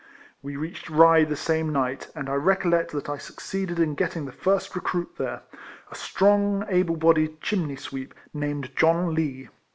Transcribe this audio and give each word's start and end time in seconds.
We 0.41 0.55
reached 0.55 0.89
Rye 0.89 1.25
the 1.25 1.35
same 1.35 1.71
night, 1.71 2.09
and 2.15 2.27
I 2.27 2.33
recollect 2.33 2.89
that 2.93 3.07
I 3.07 3.19
succeeded 3.19 3.77
in 3.77 3.93
getting 3.93 4.25
the 4.25 4.31
first 4.31 4.75
recruit 4.75 5.15
there, 5.19 5.43
a 5.91 5.95
strong, 5.95 6.65
able 6.69 6.95
bodied 6.95 7.39
chimney 7.39 7.75
sweep, 7.75 8.15
named 8.33 8.75
John 8.75 9.13
Lee. 9.13 9.49